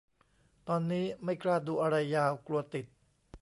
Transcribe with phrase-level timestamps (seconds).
[0.67, 2.85] ตอนนี้ไม่กล้าดูอะไรยาว กลัวติด